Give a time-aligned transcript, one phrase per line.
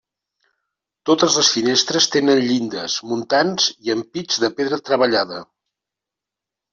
[1.09, 5.43] Totes les finestres tenen llindes, muntants i ampits de pedra treballada.